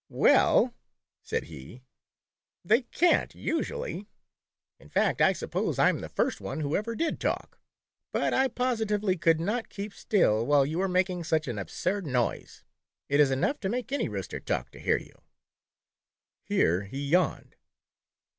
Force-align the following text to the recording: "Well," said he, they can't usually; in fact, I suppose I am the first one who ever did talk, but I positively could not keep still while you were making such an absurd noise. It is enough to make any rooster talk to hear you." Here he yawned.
"Well," 0.09 0.73
said 1.21 1.43
he, 1.43 1.83
they 2.65 2.81
can't 2.81 3.35
usually; 3.35 4.07
in 4.79 4.89
fact, 4.89 5.21
I 5.21 5.31
suppose 5.31 5.77
I 5.77 5.89
am 5.89 6.01
the 6.01 6.09
first 6.09 6.41
one 6.41 6.61
who 6.61 6.75
ever 6.75 6.95
did 6.95 7.19
talk, 7.19 7.59
but 8.11 8.33
I 8.33 8.47
positively 8.47 9.15
could 9.15 9.39
not 9.39 9.69
keep 9.69 9.93
still 9.93 10.43
while 10.43 10.65
you 10.65 10.79
were 10.79 10.87
making 10.87 11.23
such 11.25 11.47
an 11.47 11.59
absurd 11.59 12.07
noise. 12.07 12.63
It 13.09 13.19
is 13.19 13.29
enough 13.29 13.59
to 13.59 13.69
make 13.69 13.91
any 13.91 14.09
rooster 14.09 14.39
talk 14.39 14.71
to 14.71 14.79
hear 14.79 14.97
you." 14.97 15.21
Here 16.45 16.85
he 16.85 17.05
yawned. 17.07 17.55